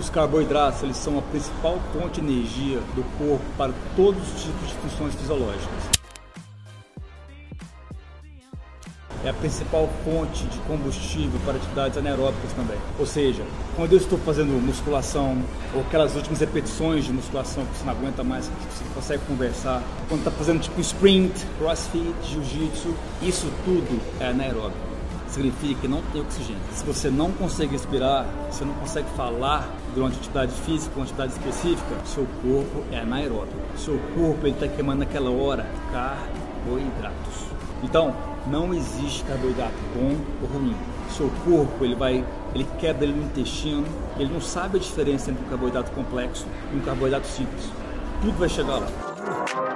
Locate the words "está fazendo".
20.20-20.60